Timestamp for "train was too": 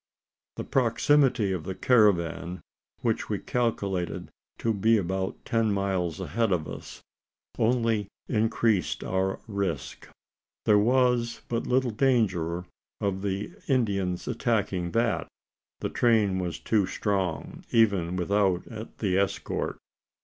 15.89-16.87